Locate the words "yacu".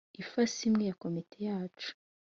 1.47-1.89